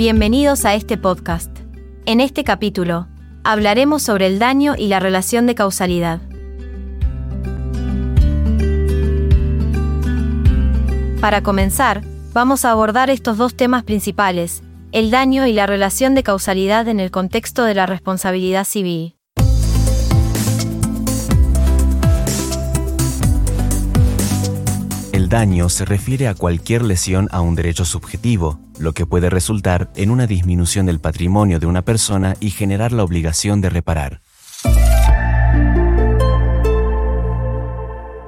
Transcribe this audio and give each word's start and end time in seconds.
Bienvenidos 0.00 0.64
a 0.64 0.72
este 0.72 0.96
podcast. 0.96 1.54
En 2.06 2.22
este 2.22 2.42
capítulo, 2.42 3.06
hablaremos 3.44 4.02
sobre 4.02 4.28
el 4.28 4.38
daño 4.38 4.74
y 4.74 4.88
la 4.88 4.98
relación 4.98 5.46
de 5.46 5.54
causalidad. 5.54 6.22
Para 11.20 11.42
comenzar, 11.42 12.00
vamos 12.32 12.64
a 12.64 12.70
abordar 12.70 13.10
estos 13.10 13.36
dos 13.36 13.54
temas 13.54 13.84
principales, 13.84 14.62
el 14.92 15.10
daño 15.10 15.46
y 15.46 15.52
la 15.52 15.66
relación 15.66 16.14
de 16.14 16.22
causalidad 16.22 16.88
en 16.88 16.98
el 16.98 17.10
contexto 17.10 17.64
de 17.64 17.74
la 17.74 17.84
responsabilidad 17.84 18.64
civil. 18.64 19.19
Daño 25.30 25.68
se 25.68 25.84
refiere 25.84 26.26
a 26.26 26.34
cualquier 26.34 26.82
lesión 26.82 27.28
a 27.30 27.40
un 27.40 27.54
derecho 27.54 27.84
subjetivo, 27.84 28.58
lo 28.80 28.94
que 28.94 29.06
puede 29.06 29.30
resultar 29.30 29.88
en 29.94 30.10
una 30.10 30.26
disminución 30.26 30.86
del 30.86 30.98
patrimonio 30.98 31.60
de 31.60 31.66
una 31.66 31.82
persona 31.82 32.34
y 32.40 32.50
generar 32.50 32.90
la 32.90 33.04
obligación 33.04 33.60
de 33.60 33.70
reparar. 33.70 34.22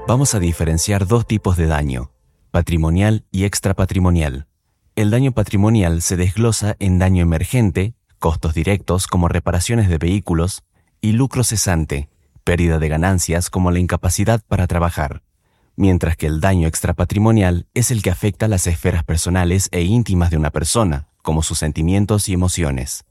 Vamos 0.06 0.34
a 0.36 0.38
diferenciar 0.38 1.08
dos 1.08 1.26
tipos 1.26 1.56
de 1.56 1.66
daño, 1.66 2.12
patrimonial 2.52 3.24
y 3.32 3.44
extrapatrimonial. 3.44 4.46
El 4.94 5.10
daño 5.10 5.32
patrimonial 5.32 6.02
se 6.02 6.16
desglosa 6.16 6.76
en 6.78 7.00
daño 7.00 7.24
emergente, 7.24 7.94
costos 8.20 8.54
directos 8.54 9.08
como 9.08 9.26
reparaciones 9.26 9.88
de 9.88 9.98
vehículos, 9.98 10.62
y 11.00 11.12
lucro 11.12 11.42
cesante, 11.42 12.08
pérdida 12.44 12.78
de 12.78 12.88
ganancias 12.88 13.50
como 13.50 13.72
la 13.72 13.80
incapacidad 13.80 14.40
para 14.46 14.68
trabajar 14.68 15.22
mientras 15.82 16.16
que 16.16 16.28
el 16.28 16.40
daño 16.40 16.68
extrapatrimonial 16.68 17.66
es 17.74 17.90
el 17.90 18.02
que 18.02 18.10
afecta 18.10 18.46
las 18.46 18.68
esferas 18.68 19.02
personales 19.02 19.68
e 19.72 19.82
íntimas 19.82 20.30
de 20.30 20.36
una 20.36 20.50
persona, 20.50 21.08
como 21.22 21.42
sus 21.42 21.58
sentimientos 21.58 22.28
y 22.28 22.34
emociones. 22.34 23.04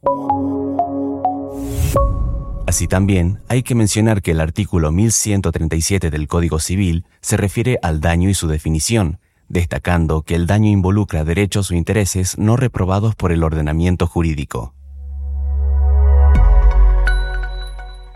Así 2.66 2.88
también, 2.88 3.42
hay 3.50 3.64
que 3.64 3.76
mencionar 3.76 4.22
que 4.22 4.31
el 4.31 4.40
artículo 4.40 4.94
1137 4.94 6.09
del 6.09 6.30
Código 6.30 6.59
Civil 6.59 7.04
se 7.20 7.36
refiere 7.36 7.78
al 7.81 8.00
daño 8.00 8.30
y 8.30 8.34
su 8.34 8.48
definición, 8.48 9.20
destacando 9.50 10.22
que 10.22 10.36
el 10.36 10.48
daño 10.48 10.70
involucra 10.70 11.26
derechos 11.26 11.72
o 11.72 11.76
intereses 11.76 12.38
no 12.38 12.56
reprobados 12.56 13.16
por 13.16 13.34
el 13.34 13.44
ordenamiento 13.44 14.08
jurídico. 14.08 14.74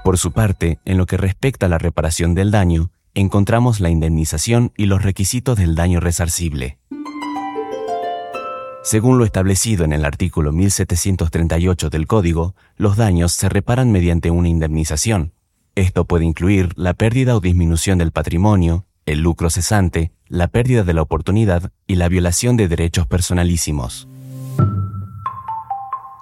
Por 0.05 0.17
su 0.17 0.31
parte, 0.31 0.79
en 0.85 0.97
lo 0.97 1.07
que 1.07 1.17
respecta 1.17 1.65
a 1.65 1.69
la 1.69 1.77
reparación 1.77 2.35
del 2.35 2.51
daño, 2.51 2.89
encontramos 3.15 3.79
la 3.79 3.89
indemnización 3.89 4.71
y 4.77 4.85
los 4.85 5.01
requisitos 5.01 5.57
del 5.57 5.73
daño 5.73 5.99
resarcible. 5.99 6.77
Según 8.83 9.17
lo 9.17 9.25
establecido 9.25 9.83
en 9.83 9.93
el 9.93 10.05
artículo 10.05 10.51
1738 10.51 11.89
del 11.89 12.05
Código, 12.05 12.53
los 12.77 12.97
daños 12.97 13.31
se 13.31 13.49
reparan 13.49 13.91
mediante 13.91 14.29
una 14.29 14.49
indemnización. 14.49 15.33
Esto 15.73 16.05
puede 16.05 16.25
incluir 16.25 16.69
la 16.75 16.93
pérdida 16.93 17.35
o 17.35 17.39
disminución 17.39 17.97
del 17.97 18.11
patrimonio, 18.11 18.85
el 19.07 19.21
lucro 19.21 19.49
cesante, 19.49 20.11
la 20.27 20.47
pérdida 20.47 20.83
de 20.83 20.93
la 20.93 21.01
oportunidad 21.01 21.71
y 21.87 21.95
la 21.95 22.09
violación 22.09 22.57
de 22.57 22.67
derechos 22.67 23.07
personalísimos 23.07 24.07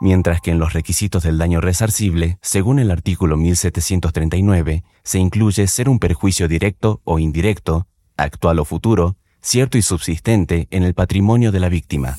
mientras 0.04 0.42
que 0.42 0.52
en 0.52 0.60
los 0.60 0.74
requisitos 0.74 1.24
del 1.24 1.38
daño 1.38 1.62
resarcible, 1.62 2.38
según 2.42 2.80
el 2.80 2.92
artículo 2.92 3.38
1739, 3.38 4.84
se 5.02 5.18
incluye 5.18 5.66
ser 5.66 5.88
un 5.88 5.98
perjuicio 5.98 6.50
directo 6.50 7.00
o 7.06 7.20
indirecto, 7.20 7.88
actual 8.18 8.60
o 8.60 8.66
futuro, 8.66 9.16
cierto 9.42 9.78
y 9.78 9.82
subsistente 9.82 10.68
en 10.72 10.84
el 10.84 10.94
patrimonio 10.94 11.54
de 11.54 11.60
la 11.62 11.70
víctima. 11.70 12.18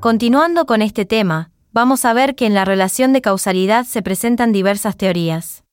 Continuando 0.00 0.66
con 0.66 0.82
este 0.82 1.06
tema, 1.06 1.50
vamos 1.72 2.04
a 2.04 2.12
ver 2.12 2.34
que 2.34 2.44
en 2.44 2.52
la 2.52 2.66
relación 2.66 3.14
de 3.14 3.22
causalidad 3.22 3.86
se 3.86 4.02
presentan 4.02 4.52
diversas 4.52 4.98
teorías. 4.98 5.64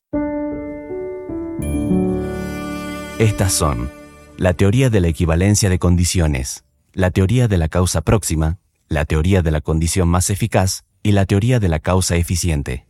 Estas 3.19 3.51
son 3.51 3.91
la 4.37 4.53
teoría 4.53 4.89
de 4.89 5.01
la 5.01 5.09
equivalencia 5.09 5.69
de 5.69 5.79
condiciones, 5.79 6.63
la 6.93 7.11
teoría 7.11 7.49
de 7.49 7.57
la 7.57 7.67
causa 7.67 8.01
próxima, 8.01 8.57
la 8.93 9.05
teoría 9.05 9.41
de 9.41 9.51
la 9.51 9.61
condición 9.61 10.07
más 10.07 10.29
eficaz 10.29 10.83
y 11.01 11.11
la 11.11 11.25
teoría 11.25 11.59
de 11.59 11.69
la 11.69 11.79
causa 11.79 12.15
eficiente. 12.15 12.85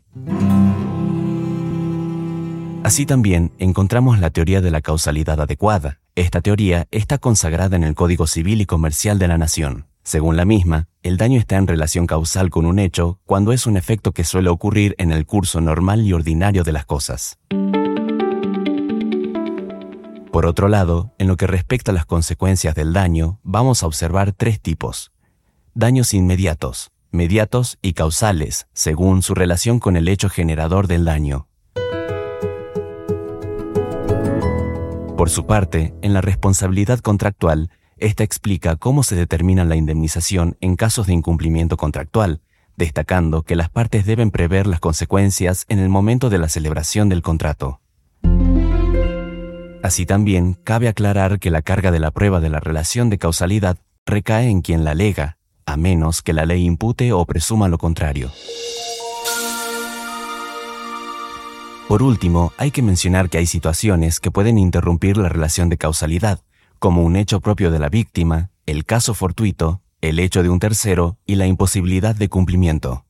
Así 2.84 3.06
también 3.06 3.52
encontramos 3.60 4.20
la 4.20 4.30
teoría 4.30 4.62
de 4.62 4.70
la 4.70 4.82
causalidad 4.82 5.40
adecuada. 5.40 6.00
Esta 6.16 6.42
teoría 6.42 6.88
está 6.92 7.18
consagrada 7.18 7.76
en 7.76 7.84
el 7.84 7.96
Código 7.96 8.28
Civil 8.28 8.62
y 8.62 8.66
Comercial 8.66 9.18
de 9.18 9.28
la 9.30 9.38
Nación. 9.38 9.88
Según 10.04 10.36
la 10.36 10.44
misma, 10.44 10.90
el 11.02 11.16
daño 11.16 11.40
está 11.40 11.56
en 11.56 11.66
relación 11.66 12.08
causal 12.08 12.50
con 12.50 12.66
un 12.66 12.78
hecho 12.78 13.20
cuando 13.26 13.54
es 13.54 13.66
un 13.66 13.78
efecto 13.78 14.12
que 14.12 14.26
suele 14.26 14.50
ocurrir 14.50 14.96
en 14.98 15.14
el 15.14 15.26
curso 15.26 15.62
normal 15.62 16.06
y 16.06 16.12
ordinario 16.12 16.66
de 16.66 16.74
las 16.74 16.86
cosas. 16.86 17.40
Por 20.34 20.46
otro 20.46 20.68
lado, 20.68 21.14
en 21.20 21.28
lo 21.28 21.38
que 21.38 21.48
respecta 21.48 21.92
a 21.92 21.94
las 21.94 22.06
consecuencias 22.06 22.76
del 22.76 22.92
daño, 22.92 23.40
vamos 23.44 23.82
a 23.82 23.88
observar 23.88 24.34
tres 24.34 24.60
tipos. 24.60 25.14
Daños 25.76 26.14
inmediatos, 26.14 26.92
mediatos 27.10 27.80
y 27.82 27.94
causales, 27.94 28.68
según 28.74 29.24
su 29.24 29.34
relación 29.34 29.80
con 29.80 29.98
el 29.98 30.08
hecho 30.08 30.30
generador 30.30 30.86
del 30.86 31.04
daño. 31.04 31.48
Por 35.18 35.32
su 35.32 35.48
parte, 35.48 35.96
en 36.04 36.14
la 36.14 36.22
responsabilidad 36.22 37.00
contractual, 37.00 37.72
esta 37.98 38.24
explica 38.24 38.76
cómo 38.76 39.02
se 39.02 39.16
determina 39.16 39.66
la 39.66 39.76
indemnización 39.76 40.58
en 40.62 40.76
casos 40.76 41.08
de 41.08 41.14
incumplimiento 41.14 41.76
contractual, 41.76 42.42
destacando 42.78 43.42
que 43.42 43.56
las 43.56 43.72
partes 43.72 44.06
deben 44.06 44.30
prever 44.30 44.68
las 44.68 44.80
consecuencias 44.80 45.66
en 45.70 45.80
el 45.80 45.90
momento 45.90 46.30
de 46.30 46.38
la 46.38 46.50
celebración 46.50 47.10
del 47.10 47.24
contrato. 47.24 47.82
Así 49.82 50.06
también, 50.06 50.54
cabe 50.54 50.88
aclarar 50.88 51.40
que 51.40 51.50
la 51.50 51.64
carga 51.64 51.90
de 51.90 52.00
la 52.00 52.12
prueba 52.12 52.40
de 52.42 52.50
la 52.52 52.60
relación 52.60 53.10
de 53.10 53.18
causalidad 53.18 53.80
recae 54.06 54.50
en 54.50 54.62
quien 54.62 54.84
la 54.84 54.92
alega, 54.92 55.38
a 55.66 55.78
menos 55.78 56.22
que 56.22 56.34
la 56.34 56.46
ley 56.46 56.66
impute 56.66 57.14
o 57.14 57.26
presuma 57.26 57.68
lo 57.68 57.78
contrario. 57.78 58.32
Por 61.88 62.02
último, 62.02 62.54
hay 62.58 62.72
que 62.72 62.82
mencionar 62.82 63.30
que 63.30 63.38
hay 63.38 63.46
situaciones 63.46 64.20
que 64.20 64.32
pueden 64.32 64.58
interrumpir 64.58 65.18
la 65.18 65.30
relación 65.30 65.70
de 65.70 65.78
causalidad, 65.78 66.40
como 66.80 67.04
un 67.04 67.16
hecho 67.16 67.40
propio 67.40 67.72
de 67.72 67.80
la 67.80 67.90
víctima, 67.90 68.50
el 68.66 68.86
caso 68.86 69.14
fortuito, 69.14 69.82
el 70.02 70.20
hecho 70.20 70.44
de 70.44 70.50
un 70.50 70.60
tercero 70.60 71.18
y 71.26 71.36
la 71.36 71.46
imposibilidad 71.46 72.16
de 72.16 72.30
cumplimiento. 72.30 73.06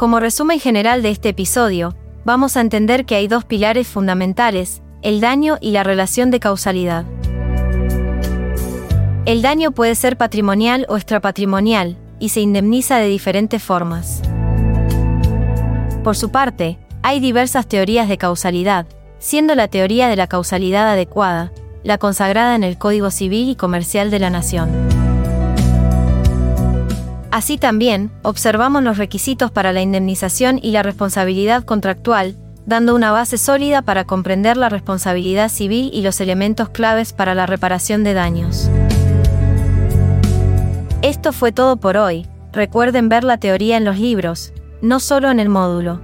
Como 0.00 0.18
resumen 0.18 0.60
general 0.60 1.02
de 1.02 1.10
este 1.10 1.28
episodio, 1.28 1.94
vamos 2.24 2.56
a 2.56 2.62
entender 2.62 3.04
que 3.04 3.16
hay 3.16 3.28
dos 3.28 3.44
pilares 3.44 3.86
fundamentales, 3.86 4.80
el 5.02 5.20
daño 5.20 5.58
y 5.60 5.72
la 5.72 5.82
relación 5.82 6.30
de 6.30 6.40
causalidad. 6.40 7.04
El 9.26 9.42
daño 9.42 9.72
puede 9.72 9.94
ser 9.94 10.16
patrimonial 10.16 10.86
o 10.88 10.96
extrapatrimonial, 10.96 11.98
y 12.18 12.30
se 12.30 12.40
indemniza 12.40 12.96
de 12.96 13.08
diferentes 13.08 13.62
formas. 13.62 14.22
Por 16.02 16.16
su 16.16 16.30
parte, 16.30 16.78
hay 17.02 17.20
diversas 17.20 17.66
teorías 17.66 18.08
de 18.08 18.16
causalidad, 18.16 18.86
siendo 19.18 19.54
la 19.54 19.68
teoría 19.68 20.08
de 20.08 20.16
la 20.16 20.28
causalidad 20.28 20.88
adecuada, 20.88 21.52
la 21.84 21.98
consagrada 21.98 22.54
en 22.54 22.64
el 22.64 22.78
Código 22.78 23.10
Civil 23.10 23.50
y 23.50 23.54
Comercial 23.54 24.10
de 24.10 24.18
la 24.18 24.30
Nación. 24.30 24.89
Así 27.30 27.58
también, 27.58 28.10
observamos 28.22 28.82
los 28.82 28.98
requisitos 28.98 29.52
para 29.52 29.72
la 29.72 29.82
indemnización 29.82 30.58
y 30.60 30.72
la 30.72 30.82
responsabilidad 30.82 31.64
contractual, 31.64 32.34
dando 32.66 32.94
una 32.94 33.12
base 33.12 33.38
sólida 33.38 33.82
para 33.82 34.04
comprender 34.04 34.56
la 34.56 34.68
responsabilidad 34.68 35.48
civil 35.48 35.90
y 35.92 36.02
los 36.02 36.20
elementos 36.20 36.70
claves 36.70 37.12
para 37.12 37.34
la 37.34 37.46
reparación 37.46 38.02
de 38.02 38.14
daños. 38.14 38.68
Esto 41.02 41.32
fue 41.32 41.52
todo 41.52 41.76
por 41.76 41.96
hoy. 41.96 42.26
Recuerden 42.52 43.08
ver 43.08 43.22
la 43.22 43.38
teoría 43.38 43.76
en 43.76 43.84
los 43.84 43.98
libros, 43.98 44.52
no 44.82 44.98
solo 44.98 45.30
en 45.30 45.38
el 45.38 45.48
módulo. 45.48 46.00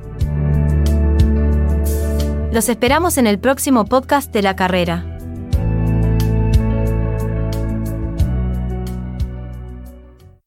Los 2.52 2.68
esperamos 2.68 3.18
en 3.18 3.26
el 3.26 3.38
próximo 3.40 3.84
podcast 3.84 4.32
de 4.32 4.42
la 4.42 4.54
carrera. 4.54 5.15